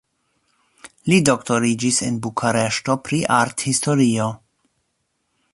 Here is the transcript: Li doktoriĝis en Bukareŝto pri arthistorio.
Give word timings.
Li 1.11 1.19
doktoriĝis 1.29 2.01
en 2.09 2.17
Bukareŝto 2.25 2.97
pri 3.09 3.23
arthistorio. 3.39 4.35